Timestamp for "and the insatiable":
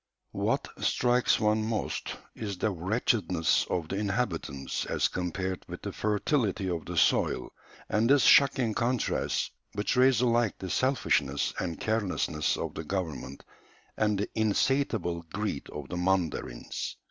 13.95-15.21